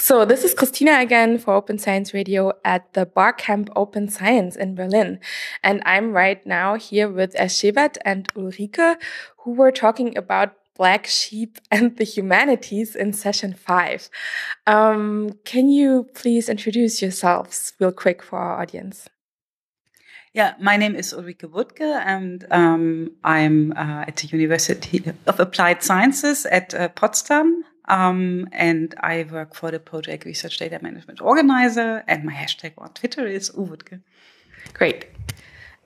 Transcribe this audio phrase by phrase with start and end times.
[0.00, 4.76] So this is Christina again for Open Science Radio at the Barcamp Open Science in
[4.76, 5.18] Berlin.
[5.62, 8.96] And I'm right now here with Erzsébet and Ulrike,
[9.38, 14.08] who were talking about black sheep and the humanities in session five.
[14.68, 19.08] Um, can you please introduce yourselves real quick for our audience?
[20.32, 25.82] Yeah, my name is Ulrike Wuttke, and um, I'm uh, at the University of Applied
[25.82, 27.64] Sciences at uh, Potsdam.
[27.88, 32.90] Um, and I work for the project Research Data Management Organizer, and my hashtag on
[32.92, 34.00] Twitter is UWuttke.
[34.74, 35.06] Great.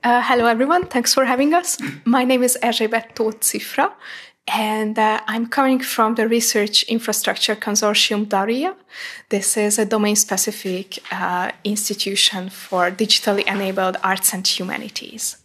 [0.05, 0.87] Uh, hello, everyone.
[0.87, 1.79] Thanks for having us.
[2.05, 3.38] My name is Erzsébet Tóth
[4.48, 8.74] and uh, I'm coming from the Research Infrastructure Consortium DARIAH.
[9.29, 15.37] This is a domain specific uh, institution for digitally enabled arts and humanities.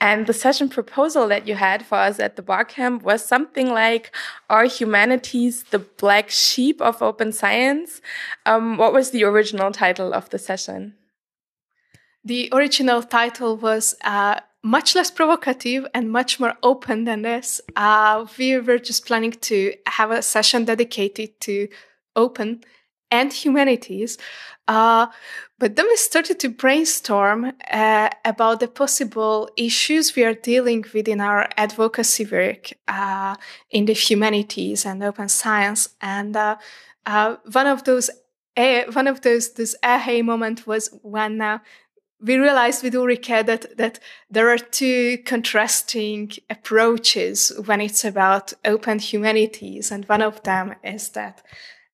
[0.00, 4.14] And the session proposal that you had for us at the Barcamp was something like
[4.48, 8.00] Are humanities the black sheep of open science?
[8.46, 10.94] Um, what was the original title of the session?
[12.24, 17.60] The original title was uh, much less provocative and much more open than this.
[17.74, 21.68] Uh, we were just planning to have a session dedicated to
[22.14, 22.62] open
[23.12, 24.18] and humanities.
[24.66, 25.06] Uh,
[25.58, 31.06] but then we started to brainstorm uh, about the possible issues we are dealing with
[31.06, 33.36] in our advocacy work uh,
[33.70, 35.90] in the humanities and open science.
[36.00, 36.56] And uh,
[37.06, 38.10] uh, one of those
[38.92, 41.58] one of those this aha moment was when uh,
[42.20, 43.98] we realized with Ulrike that, that
[44.30, 49.90] there are two contrasting approaches when it's about open humanities.
[49.90, 51.42] And one of them is that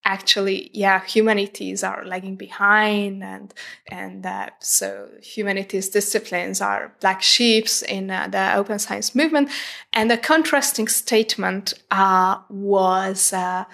[0.08, 3.52] actually, yeah, humanities are lagging behind and,
[3.88, 9.50] and uh, so humanities disciplines are black sheeps in uh, the open science movement.
[9.92, 13.64] And the contrasting statement uh, was, uh,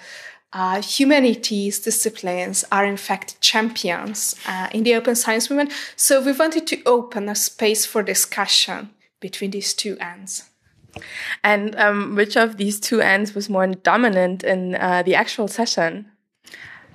[0.51, 5.71] uh, humanities disciplines are in fact champions uh, in the open science movement.
[5.95, 8.89] So we wanted to open a space for discussion
[9.21, 10.49] between these two ends.
[11.43, 16.11] And um, which of these two ends was more dominant in uh, the actual session?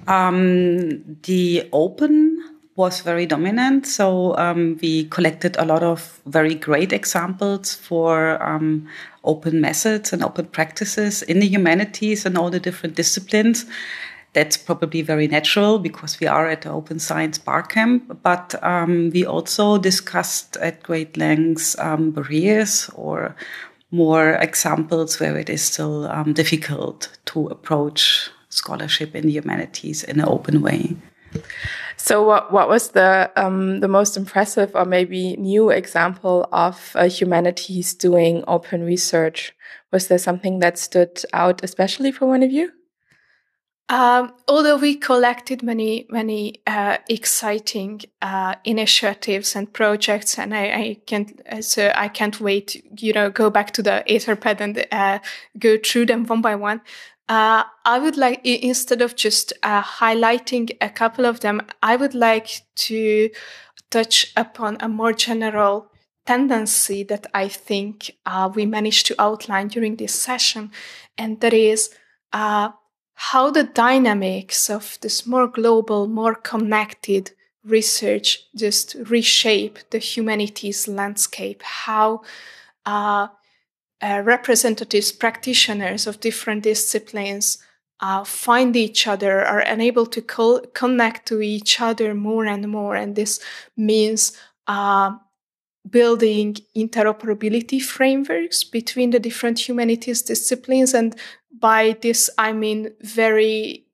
[0.06, 2.42] Um, the open
[2.80, 3.86] was very dominant.
[3.86, 8.88] So um, we collected a lot of very great examples for um,
[9.22, 13.66] open methods and open practices in the humanities and all the different disciplines.
[14.32, 19.26] That's probably very natural because we are at the Open Science Barcamp, but um, we
[19.26, 23.34] also discussed at great lengths um, barriers or
[23.90, 30.20] more examples where it is still um, difficult to approach scholarship in the humanities in
[30.20, 30.96] an open way.
[31.96, 37.08] So, what what was the um, the most impressive or maybe new example of uh,
[37.08, 39.54] humanities doing open research?
[39.92, 42.72] Was there something that stood out, especially for one of you?
[43.90, 50.96] Um, although we collected many, many uh, exciting uh, initiatives and projects, and I, I
[51.06, 55.18] can't, uh, so I can't wait, you know, go back to the Etherpad and uh,
[55.58, 56.82] go through them one by one.
[57.30, 62.12] Uh, I would like, instead of just uh, highlighting a couple of them, I would
[62.12, 63.30] like to
[63.88, 65.92] touch upon a more general
[66.26, 70.72] tendency that I think uh, we managed to outline during this session,
[71.16, 71.90] and that is
[72.32, 72.70] uh,
[73.14, 77.30] how the dynamics of this more global, more connected
[77.64, 81.62] research just reshape the humanities landscape.
[81.62, 82.22] How
[84.02, 87.58] uh, representatives, practitioners of different disciplines
[88.00, 92.96] uh, find each other, are unable to co- connect to each other more and more.
[92.96, 93.40] And this
[93.76, 94.32] means
[94.66, 95.12] uh,
[95.88, 100.94] building interoperability frameworks between the different humanities disciplines.
[100.94, 101.14] And
[101.58, 103.86] by this, I mean very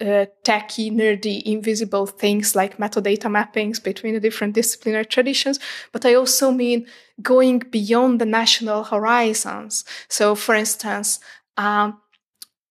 [0.00, 5.58] uh, techy, nerdy, invisible things like metadata mappings between the different disciplinary traditions,
[5.92, 6.86] but I also mean
[7.22, 9.84] going beyond the national horizons.
[10.08, 11.20] So, for instance,
[11.56, 12.00] um,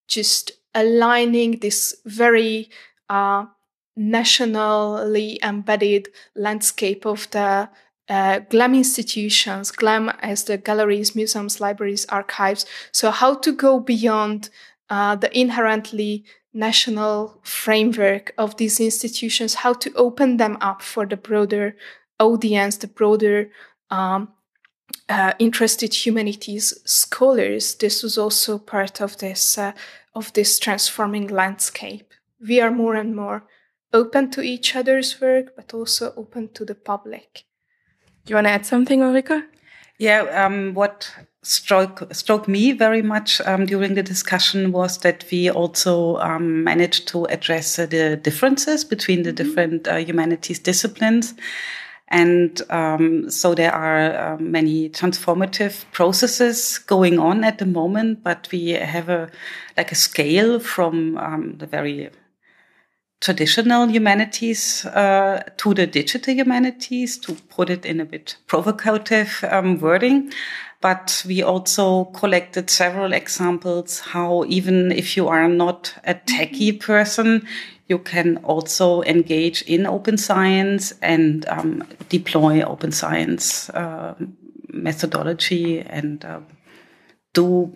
[0.08, 2.70] just aligning this very
[3.10, 3.46] uh,
[3.96, 7.70] nationally embedded landscape of the
[8.10, 12.66] uh, GLAM institutions, GLAM as the galleries, museums, libraries, archives.
[12.92, 14.50] So, how to go beyond
[14.90, 21.18] uh, the inherently national framework of these institutions, how to open them up for the
[21.18, 21.76] broader
[22.20, 23.50] audience, the broader
[23.90, 24.30] um,
[25.10, 27.76] uh, interested humanities scholars.
[27.76, 29.74] This was also part of this uh,
[30.16, 32.14] of this transforming landscape.
[32.40, 33.44] We are more and more
[33.92, 37.46] open to each other's work, but also open to the public.
[38.26, 39.44] Do you want to add something, Ulrike?
[40.00, 41.12] Yeah, um, what
[41.44, 47.08] struck struck me very much um, during the discussion was that we also um, managed
[47.10, 49.48] to address uh, the differences between the mm-hmm.
[49.48, 51.34] different uh, humanities disciplines.
[52.08, 58.48] And um, so there are uh, many transformative processes going on at the moment, but
[58.52, 59.30] we have a
[59.78, 62.10] like a scale from um, the very
[63.24, 69.80] traditional humanities uh, to the digital humanities, to put it in a bit provocative um,
[69.80, 70.32] wording.
[70.82, 77.48] But we also collected several examples how even if you are not a techie person,
[77.88, 84.16] you can also engage in open science and um, deploy open science uh,
[84.68, 86.42] methodology and uh,
[87.32, 87.74] do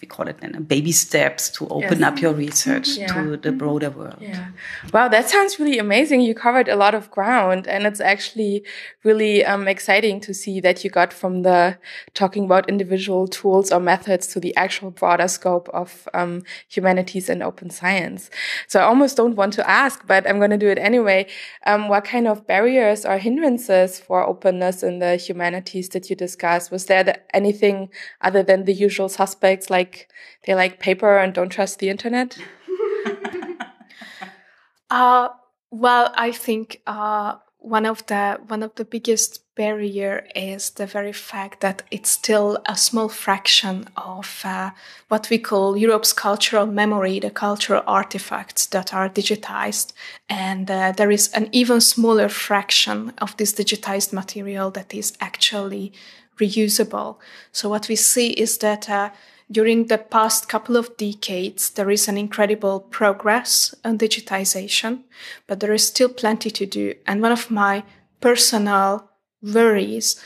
[0.00, 2.02] we call it then baby steps to open yes.
[2.02, 3.06] up your research yeah.
[3.08, 4.18] to the broader world.
[4.20, 4.48] Yeah.
[4.92, 6.20] Wow, that sounds really amazing.
[6.20, 8.64] You covered a lot of ground and it's actually
[9.04, 11.78] really um, exciting to see that you got from the
[12.14, 17.42] talking about individual tools or methods to the actual broader scope of um, humanities and
[17.42, 18.30] open science.
[18.66, 21.26] So I almost don't want to ask, but I'm going to do it anyway.
[21.66, 26.70] Um, what kind of barriers or hindrances for openness in the humanities did you discuss?
[26.70, 27.90] Was there anything
[28.20, 30.08] other than the usual suspects like like
[30.46, 32.38] they like paper and don't trust the internet?
[34.90, 35.28] uh,
[35.70, 41.12] well, I think uh, one of the one of the biggest barrier is the very
[41.12, 44.70] fact that it's still a small fraction of uh,
[45.08, 49.92] what we call Europe's cultural memory, the cultural artifacts that are digitized,
[50.28, 55.92] and uh, there is an even smaller fraction of this digitized material that is actually
[56.38, 57.16] reusable.
[57.52, 59.10] So what we see is that uh,
[59.50, 65.04] during the past couple of decades, there is an incredible progress on digitization,
[65.46, 66.94] but there is still plenty to do.
[67.06, 67.84] And one of my
[68.20, 69.10] personal
[69.42, 70.22] worries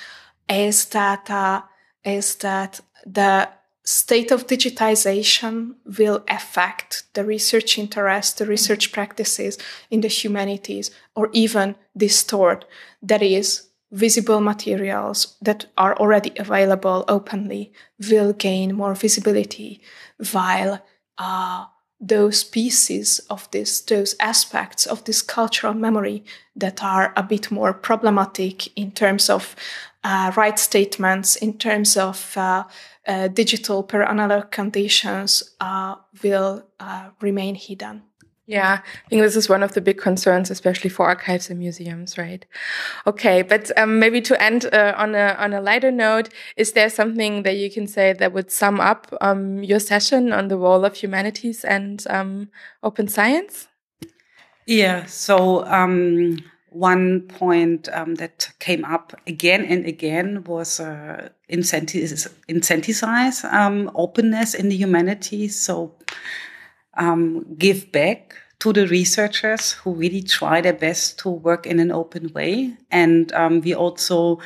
[0.48, 1.62] is that uh,
[2.04, 3.48] is that the
[3.84, 9.58] state of digitization will affect the research interest, the research practices
[9.90, 12.64] in the humanities, or even distort.
[13.02, 17.72] That is, visible materials that are already available openly
[18.10, 19.80] will gain more visibility
[20.32, 20.82] while
[21.18, 21.66] uh,
[22.00, 26.24] those pieces of this, those aspects of this cultural memory
[26.56, 29.54] that are a bit more problematic in terms of
[30.02, 32.64] uh, right statements, in terms of uh,
[33.06, 35.94] uh digital per analog conditions, uh,
[36.24, 38.02] will uh, remain hidden.
[38.46, 42.18] Yeah, I think this is one of the big concerns, especially for archives and museums,
[42.18, 42.44] right?
[43.06, 46.90] Okay, but um, maybe to end uh, on a on a lighter note, is there
[46.90, 50.84] something that you can say that would sum up um, your session on the role
[50.84, 52.48] of humanities and um,
[52.82, 53.68] open science?
[54.66, 55.06] Yeah.
[55.06, 56.38] So um,
[56.70, 64.54] one point um, that came up again and again was uh, incentivize, incentivize um, openness
[64.54, 65.58] in the humanities.
[65.58, 65.94] So
[66.94, 71.90] um, give back to the researchers who really try their best to work in an
[71.90, 72.72] open way.
[72.90, 74.38] And um, we also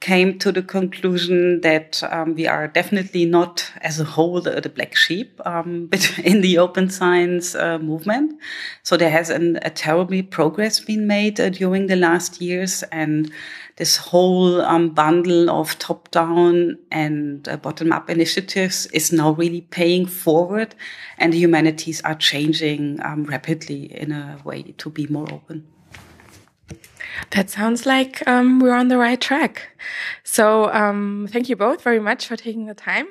[0.00, 4.68] came to the conclusion that um, we are definitely not, as a whole, the, the
[4.68, 5.88] black sheep um,
[6.24, 8.38] in the open science uh, movement.
[8.82, 13.32] So there has an, a terrible progress been made uh, during the last years, and
[13.76, 20.74] this whole um, bundle of top-down and uh, bottom-up initiatives is now really paying forward,
[21.18, 25.66] and the humanities are changing um, rapidly in a way to be more open.
[27.30, 29.68] That sounds like um, we're on the right track.
[30.22, 33.08] So um, thank you both very much for taking the time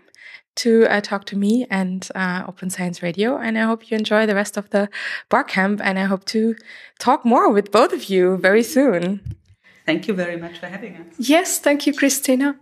[0.56, 3.38] to uh, talk to me and uh, Open Science Radio.
[3.38, 4.89] And I hope you enjoy the rest of the
[5.30, 5.82] bar Camp.
[5.84, 6.56] And I hope to
[7.00, 9.36] talk more with both of you very soon.
[9.86, 11.06] Thank you very much for having us.
[11.18, 12.58] Yes, thank you, Christina.